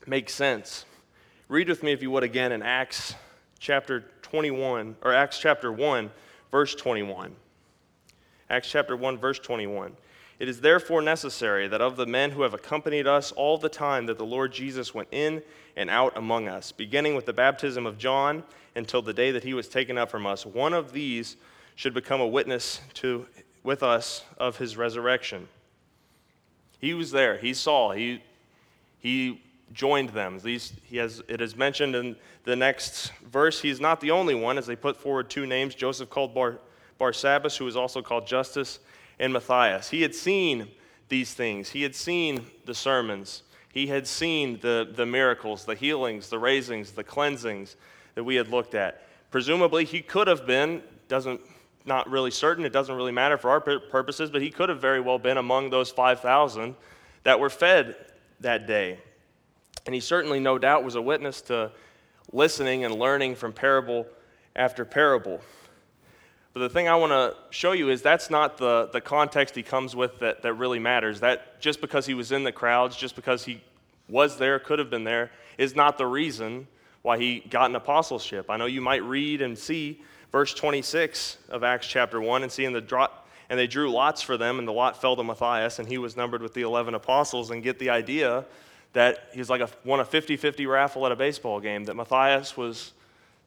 [0.06, 0.84] make sense.
[1.48, 3.14] Read with me, if you would, again in Acts
[3.58, 6.10] chapter 21, or Acts chapter 1,
[6.50, 7.34] verse 21.
[8.50, 9.96] Acts chapter 1, verse 21.
[10.38, 14.06] It is therefore necessary that of the men who have accompanied us all the time
[14.06, 15.42] that the Lord Jesus went in
[15.76, 19.54] and out among us, beginning with the baptism of John until the day that he
[19.54, 21.36] was taken up from us, one of these
[21.74, 23.26] should become a witness to,
[23.62, 25.48] with us of his resurrection.
[26.78, 28.22] He was there, he saw, he,
[28.98, 29.40] he
[29.72, 30.38] joined them.
[30.40, 33.60] These, he has, it is mentioned in the next verse.
[33.60, 36.58] He's not the only one, as they put forward two names Joseph called Bar,
[37.00, 38.80] Barsabbas, who is also called Justus,
[39.18, 39.88] and Matthias.
[39.88, 40.68] He had seen
[41.08, 46.28] these things, he had seen the sermons, he had seen the, the miracles, the healings,
[46.28, 47.76] the raisings, the cleansings
[48.14, 49.02] that we had looked at.
[49.30, 51.40] Presumably, he could have been, doesn't
[51.84, 55.00] not really certain, it doesn't really matter for our purposes, but he could have very
[55.00, 56.76] well been among those 5,000
[57.24, 57.96] that were fed
[58.40, 58.98] that day.
[59.86, 61.72] And he certainly, no doubt, was a witness to
[62.30, 64.06] listening and learning from parable
[64.54, 65.40] after parable.
[66.52, 69.62] But the thing I want to show you is that's not the, the context he
[69.62, 71.20] comes with that, that really matters.
[71.20, 73.62] That just because he was in the crowds, just because he
[74.08, 76.66] was there, could have been there, is not the reason
[77.00, 78.50] why he got an apostleship.
[78.50, 82.64] I know you might read and see verse 26 of Acts chapter 1 and see
[82.64, 85.78] in the drop, and they drew lots for them, and the lot fell to Matthias,
[85.78, 88.44] and he was numbered with the 11 apostles, and get the idea
[88.92, 92.56] that he's like a, won a 50 50 raffle at a baseball game, that Matthias
[92.56, 92.92] was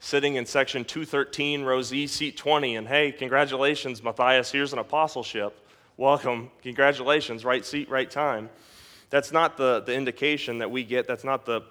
[0.05, 5.67] sitting in section 213, row Z, seat 20, and hey, congratulations, Matthias, here's an apostleship.
[5.97, 8.51] Welcome, congratulations, right seat, right time.
[9.09, 11.61] That's not the, the indication that we get, that's not the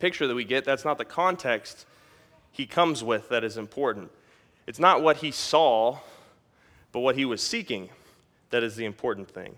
[0.00, 1.86] picture that we get, that's not the context
[2.50, 4.10] he comes with that is important.
[4.66, 5.98] It's not what he saw,
[6.90, 7.90] but what he was seeking
[8.50, 9.54] that is the important thing.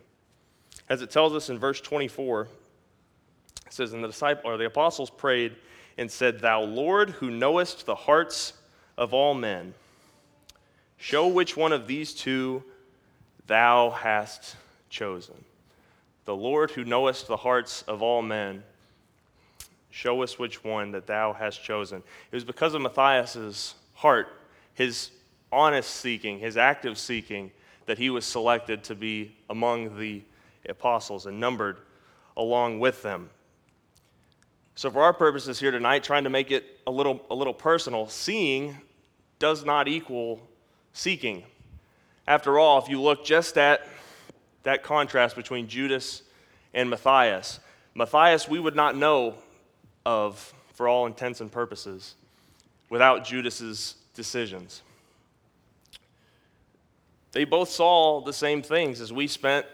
[0.90, 5.08] As it tells us in verse 24, it says, And the disciple or the apostles
[5.08, 5.56] prayed
[5.98, 8.54] and said, Thou Lord, who knowest the hearts
[8.96, 9.74] of all men,
[10.96, 12.62] show which one of these two
[13.46, 14.56] thou hast
[14.88, 15.34] chosen.
[16.24, 18.62] the Lord who knowest the hearts of all men,
[19.90, 22.02] show us which one that thou hast chosen.
[22.30, 24.28] It was because of Matthias's heart,
[24.74, 25.10] his
[25.50, 27.50] honest seeking, his active seeking,
[27.86, 30.22] that he was selected to be among the
[30.68, 31.78] apostles and numbered
[32.36, 33.30] along with them.
[34.78, 38.06] So, for our purposes here tonight, trying to make it a little, a little personal,
[38.06, 38.76] seeing
[39.40, 40.40] does not equal
[40.92, 41.42] seeking.
[42.28, 43.88] After all, if you look just at
[44.62, 46.22] that contrast between Judas
[46.74, 47.58] and Matthias,
[47.96, 49.34] Matthias we would not know
[50.06, 52.14] of for all intents and purposes
[52.88, 54.82] without Judas's decisions.
[57.32, 59.66] They both saw the same things as we spent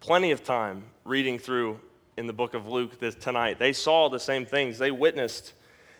[0.00, 1.80] plenty of time reading through
[2.16, 3.58] in the book of Luke this, tonight.
[3.58, 4.78] They saw the same things.
[4.78, 5.54] They witnessed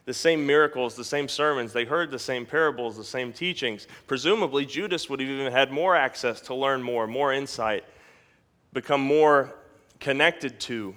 [0.05, 1.73] the same miracles, the same sermons.
[1.73, 3.87] They heard the same parables, the same teachings.
[4.07, 7.85] Presumably, Judas would have even had more access to learn more, more insight,
[8.73, 9.55] become more
[10.01, 10.95] connected to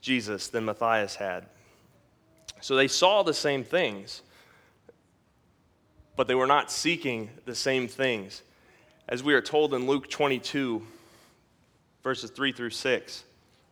[0.00, 1.46] Jesus than Matthias had.
[2.60, 4.22] So they saw the same things,
[6.16, 8.42] but they were not seeking the same things.
[9.08, 10.82] As we are told in Luke 22,
[12.02, 13.24] verses 3 through 6.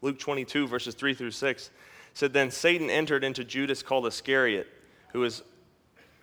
[0.02, 1.70] Luke 22, verses 3 through 6
[2.14, 4.66] said, Then Satan entered into Judas called Iscariot,
[5.12, 5.42] who was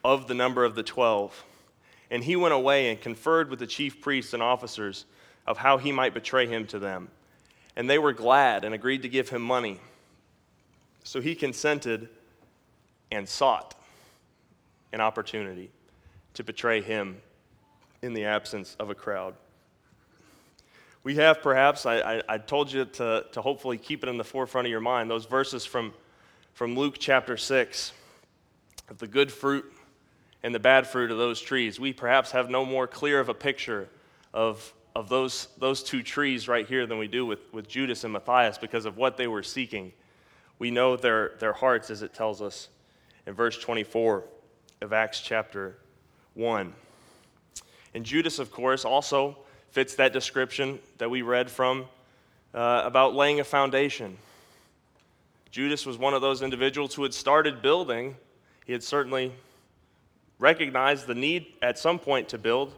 [0.03, 1.43] of the number of the twelve.
[2.09, 5.05] And he went away and conferred with the chief priests and officers
[5.45, 7.09] of how he might betray him to them.
[7.75, 9.79] And they were glad and agreed to give him money.
[11.03, 12.09] So he consented
[13.11, 13.75] and sought
[14.93, 15.71] an opportunity
[16.33, 17.17] to betray him
[18.01, 19.35] in the absence of a crowd.
[21.03, 24.23] We have perhaps, I, I, I, told you to, to hopefully keep it in the
[24.23, 25.93] forefront of your mind, those verses from,
[26.53, 27.93] from Luke chapter 6
[28.89, 29.71] of the good fruit
[30.43, 31.79] and the bad fruit of those trees.
[31.79, 33.89] We perhaps have no more clear of a picture
[34.33, 38.13] of, of those, those two trees right here than we do with, with Judas and
[38.13, 39.93] Matthias because of what they were seeking.
[40.59, 42.69] We know their, their hearts, as it tells us
[43.25, 44.23] in verse 24
[44.81, 45.77] of Acts chapter
[46.33, 46.73] 1.
[47.93, 49.37] And Judas, of course, also
[49.77, 51.85] fits that description that we read from
[52.55, 54.17] uh, about laying a foundation.
[55.51, 58.15] Judas was one of those individuals who had started building.
[58.65, 59.31] He had certainly
[60.39, 62.73] recognized the need at some point to build.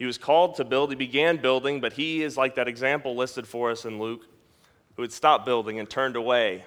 [0.00, 0.90] He was called to build.
[0.90, 4.26] He began building, but he is like that example listed for us in Luke,
[4.96, 6.64] who had stopped building and turned away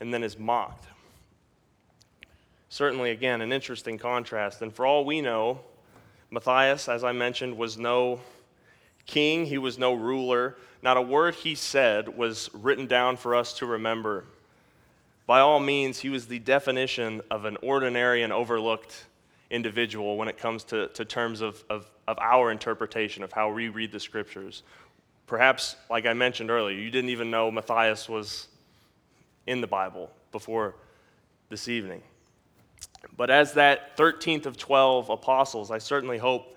[0.00, 0.84] and then is mocked.
[2.68, 4.60] Certainly, again, an interesting contrast.
[4.60, 5.60] And for all we know,
[6.30, 8.20] Matthias, as I mentioned, was no
[9.06, 10.56] king, he was no ruler.
[10.82, 14.24] Not a word he said was written down for us to remember.
[15.26, 19.06] By all means, he was the definition of an ordinary and overlooked
[19.50, 23.68] individual when it comes to, to terms of, of, of our interpretation of how we
[23.68, 24.62] read the scriptures.
[25.26, 28.48] Perhaps, like I mentioned earlier, you didn't even know Matthias was
[29.46, 30.74] in the Bible before
[31.48, 32.02] this evening.
[33.16, 36.56] But as that 13th of 12 apostles, I certainly hope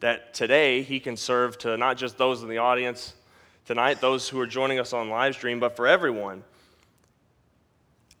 [0.00, 3.14] that today he can serve to not just those in the audience
[3.66, 6.42] tonight, those who are joining us on live stream, but for everyone.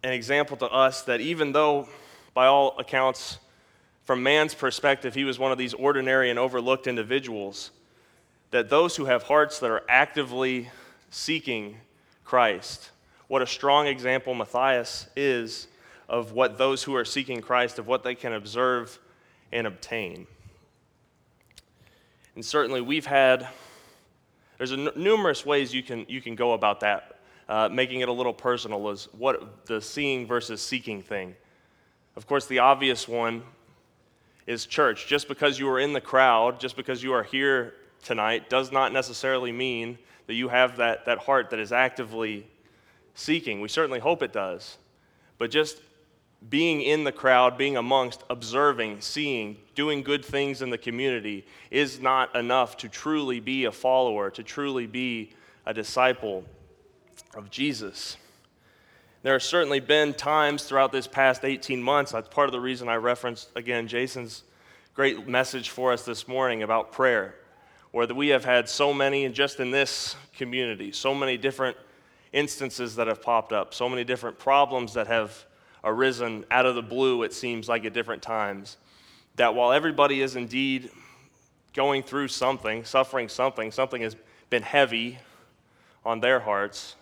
[0.04, 1.88] An example to us that even though,
[2.34, 3.38] by all accounts,
[4.04, 7.70] from man's perspective, he was one of these ordinary and overlooked individuals,
[8.50, 10.70] that those who have hearts that are actively
[11.10, 11.76] seeking
[12.24, 12.90] Christ,
[13.28, 15.68] what a strong example Matthias is
[16.08, 18.98] of what those who are seeking Christ, of what they can observe
[19.52, 20.26] and obtain.
[22.34, 23.48] And certainly we've had,
[24.58, 28.32] there's numerous ways you can, you can go about that, uh, making it a little
[28.32, 31.34] personal is what the seeing versus seeking thing.
[32.16, 33.42] Of course, the obvious one
[34.46, 35.06] is church.
[35.06, 38.92] Just because you are in the crowd, just because you are here tonight, does not
[38.92, 42.46] necessarily mean that you have that, that heart that is actively
[43.14, 43.60] seeking.
[43.60, 44.78] We certainly hope it does.
[45.38, 45.80] But just
[46.50, 52.00] being in the crowd, being amongst, observing, seeing, doing good things in the community is
[52.00, 55.30] not enough to truly be a follower, to truly be
[55.66, 56.44] a disciple
[57.34, 58.16] of Jesus.
[59.22, 62.88] There have certainly been times throughout this past 18 months, that's part of the reason
[62.88, 64.42] I referenced again Jason's
[64.94, 67.34] great message for us this morning about prayer,
[67.92, 71.76] where we have had so many, and just in this community, so many different
[72.32, 75.46] instances that have popped up, so many different problems that have
[75.84, 78.76] arisen out of the blue, it seems like at different times.
[79.36, 80.90] That while everybody is indeed
[81.74, 84.16] going through something, suffering something, something has
[84.50, 85.18] been heavy
[86.04, 86.96] on their hearts,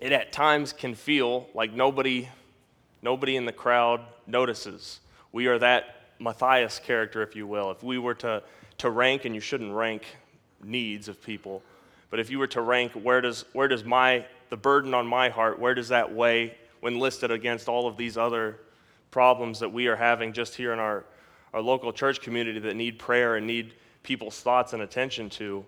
[0.00, 2.28] it at times can feel like nobody,
[3.02, 5.00] nobody in the crowd notices.
[5.32, 7.70] We are that Matthias character, if you will.
[7.70, 8.42] If we were to,
[8.78, 10.04] to rank, and you shouldn't rank
[10.62, 11.62] needs of people,
[12.10, 15.28] But if you were to rank where does, where does my, the burden on my
[15.28, 18.60] heart, where does that weigh when listed against all of these other
[19.10, 21.04] problems that we are having just here in our,
[21.52, 25.64] our local church community that need prayer and need people's thoughts and attention to,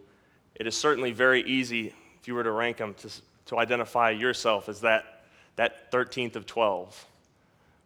[0.55, 3.09] it is certainly very easy, if you were to rank them, to,
[3.47, 5.25] to identify yourself as that,
[5.57, 7.07] that 13th of 12.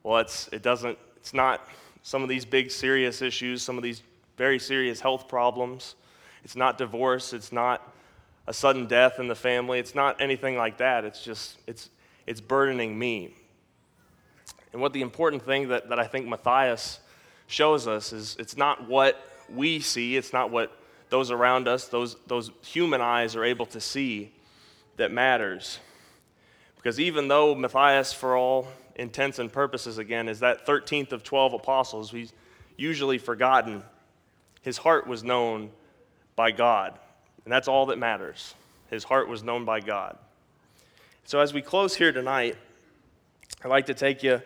[0.02, 1.66] Well, it's, it doesn't, it's not
[2.02, 4.02] some of these big serious issues, some of these
[4.36, 5.96] very serious health problems.
[6.44, 7.32] It's not divorce.
[7.32, 7.92] It's not
[8.46, 9.80] a sudden death in the family.
[9.80, 11.04] It's not anything like that.
[11.04, 11.90] It's just, it's,
[12.26, 13.34] it's burdening me.
[14.72, 17.00] And what the important thing that, that I think Matthias
[17.46, 20.76] shows us is it's not what we see, it's not what
[21.08, 24.32] those around us, those, those human eyes are able to see
[24.96, 25.78] that matters.
[26.76, 31.54] Because even though Matthias, for all intents and purposes, again, is that 13th of 12
[31.54, 32.32] apostles, he's
[32.76, 33.82] usually forgotten,
[34.62, 35.70] his heart was known
[36.34, 36.98] by God.
[37.44, 38.54] And that's all that matters.
[38.90, 40.18] His heart was known by God.
[41.26, 42.56] So as we close here tonight,
[43.64, 44.40] I'd like to take you.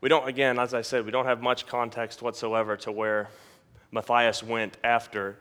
[0.00, 3.28] We don't, again, as I said, we don't have much context whatsoever to where
[3.92, 5.36] Matthias went after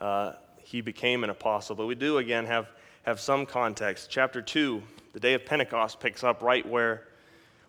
[0.00, 2.68] uh, he became an apostle, but we do, again, have,
[3.02, 4.08] have some context.
[4.08, 4.82] Chapter 2,
[5.12, 7.06] the day of Pentecost, picks up right where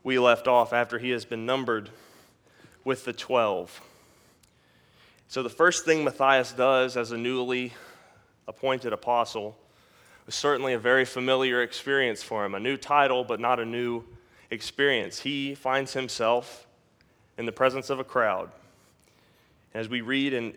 [0.06, 1.90] we left off after he has been numbered
[2.86, 3.82] with the 12.
[5.28, 7.74] So, the first thing Matthias does as a newly
[8.48, 9.58] appointed apostle
[10.26, 12.56] was certainly a very familiar experience for him.
[12.56, 14.04] A new title, but not a new
[14.50, 15.20] experience.
[15.20, 16.68] He finds himself
[17.38, 18.52] in the presence of a crowd.
[19.74, 20.54] As we read in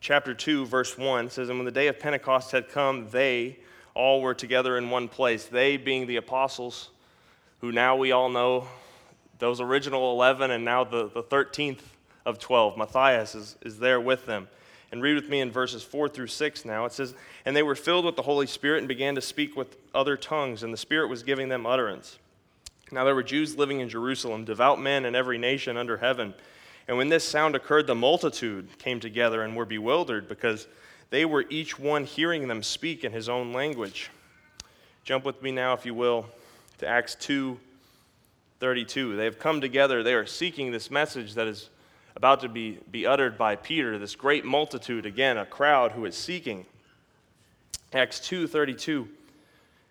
[0.00, 3.58] chapter 2, verse 1, it says, And when the day of Pentecost had come, they
[3.94, 5.46] all were together in one place.
[5.46, 6.90] They being the apostles,
[7.60, 8.68] who now we all know,
[9.38, 11.80] those original 11 and now the, the 13th
[12.24, 12.76] of 12.
[12.76, 14.48] Matthias is, is there with them.
[14.92, 16.84] And read with me in verses 4 through 6 now.
[16.84, 17.14] It says,
[17.44, 20.62] And they were filled with the Holy Spirit and began to speak with other tongues,
[20.62, 22.18] and the Spirit was giving them utterance.
[22.92, 26.34] Now there were Jews living in Jerusalem, devout men in every nation under heaven.
[26.86, 30.68] And when this sound occurred, the multitude came together and were bewildered because
[31.08, 34.10] they were each one hearing them speak in his own language.
[35.04, 36.26] Jump with me now, if you will,
[36.78, 37.58] to Acts 2
[38.60, 39.16] 32.
[39.16, 40.04] They have come together.
[40.04, 41.68] They are seeking this message that is
[42.22, 46.16] about to be, be uttered by Peter, this great multitude, again, a crowd who is
[46.16, 46.64] seeking.
[47.92, 49.08] Acts 2:32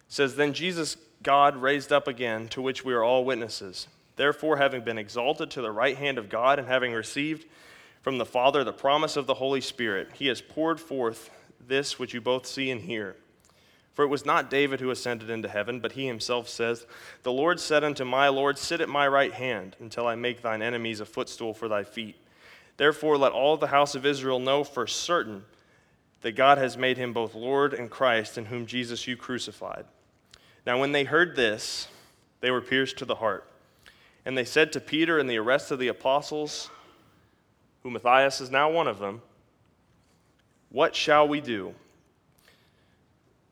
[0.07, 3.89] says, Then Jesus, God, raised up again, to which we are all witnesses.
[4.15, 7.47] Therefore, having been exalted to the right hand of God and having received
[8.01, 11.29] from the Father the promise of the Holy Spirit, he has poured forth
[11.67, 13.17] this which you both see and hear.
[13.93, 16.85] For it was not David who ascended into heaven, but he himself says,
[17.23, 20.61] The Lord said unto my Lord, Sit at my right hand until I make thine
[20.61, 22.15] enemies a footstool for thy feet.
[22.81, 25.45] Therefore, let all the house of Israel know for certain
[26.21, 29.85] that God has made him both Lord and Christ, in whom Jesus you crucified.
[30.65, 31.89] Now, when they heard this,
[32.39, 33.47] they were pierced to the heart.
[34.25, 36.71] And they said to Peter and the rest of the apostles,
[37.83, 39.21] who Matthias is now one of them,
[40.71, 41.75] What shall we do?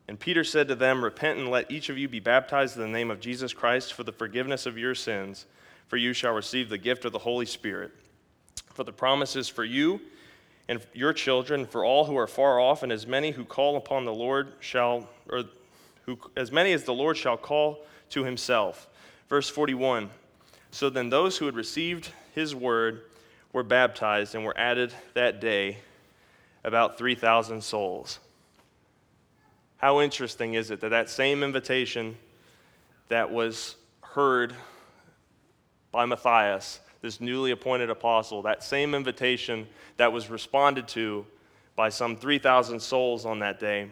[0.07, 2.88] And Peter said to them, Repent and let each of you be baptized in the
[2.88, 5.45] name of Jesus Christ for the forgiveness of your sins,
[5.88, 7.91] for you shall receive the gift of the Holy Spirit.
[8.80, 9.99] For the promise is for you
[10.69, 14.05] and your children, for all who are far off, and as many who call upon
[14.05, 15.43] the Lord shall, or
[16.05, 18.88] who, as many as the Lord shall call to himself.
[19.27, 20.09] Verse 41.
[20.71, 23.01] So then those who had received his word
[23.51, 25.80] were baptized and were added that day
[26.63, 28.19] about 3,000 souls.
[29.75, 32.15] How interesting is it that that same invitation
[33.09, 34.55] that was heard
[35.91, 41.26] by Matthias, this newly appointed apostle, that same invitation that was responded to
[41.76, 43.89] by some 3,000 souls on that day,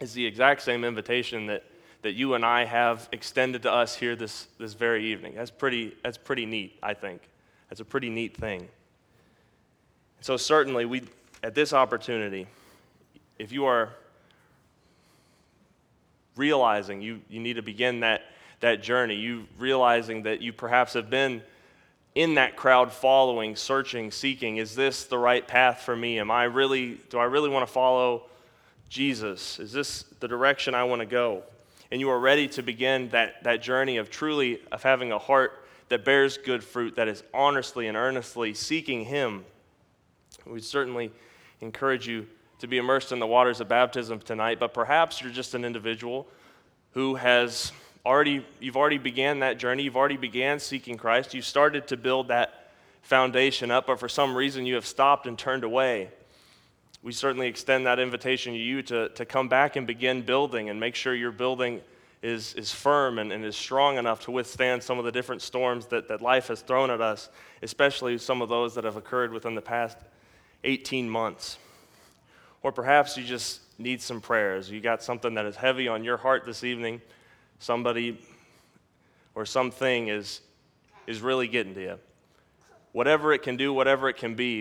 [0.00, 1.64] is the exact same invitation that
[2.04, 5.32] that you and I have extended to us here this, this very evening.
[5.36, 7.22] That's pretty, that's pretty neat, I think.
[7.70, 8.68] That's a pretty neat thing.
[10.20, 11.04] So, certainly, we,
[11.42, 12.46] at this opportunity,
[13.38, 13.88] if you are
[16.36, 18.20] realizing you, you need to begin that,
[18.60, 21.42] that journey, you realizing that you perhaps have been
[22.14, 26.18] in that crowd following, searching, seeking, is this the right path for me?
[26.18, 28.24] Am I really, do I really want to follow
[28.88, 29.58] Jesus?
[29.58, 31.42] Is this the direction I want to go?
[31.94, 35.64] and you are ready to begin that, that journey of truly of having a heart
[35.90, 39.44] that bears good fruit, that is honestly and earnestly seeking Him,
[40.44, 41.12] we certainly
[41.60, 42.26] encourage you
[42.58, 44.58] to be immersed in the waters of baptism tonight.
[44.58, 46.26] But perhaps you're just an individual
[46.94, 47.70] who has
[48.04, 49.84] already you've already began that journey.
[49.84, 51.34] You've already began seeking Christ.
[51.34, 52.70] You started to build that
[53.02, 56.10] foundation up, but for some reason you have stopped and turned away.
[57.02, 60.80] we certainly extend that invitation to you to, to come back and begin building and
[60.80, 61.80] make sure your building
[62.22, 65.84] is, is firm and, and is strong enough to withstand some of the different storms
[65.86, 67.28] that, that life has thrown at us,
[67.62, 69.98] especially some of those that have occurred within the past
[70.64, 71.58] 18 months.
[72.62, 74.70] Or perhaps you just need some prayers.
[74.70, 77.02] You got something that is heavy on your heart this evening.
[77.64, 78.18] Somebody
[79.34, 80.42] or something is,
[81.06, 81.98] is really getting to you.
[82.92, 84.60] Whatever it can do, whatever it can be,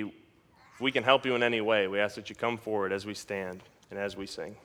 [0.73, 3.05] if we can help you in any way, we ask that you come forward as
[3.05, 4.55] we stand and as we sing.